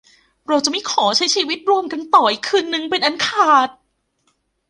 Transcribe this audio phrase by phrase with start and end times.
[0.47, 3.69] เราจะไม่ขอใช้ชีวิตร่วมกันต่ออีกคืนนึงเป็นอันขาด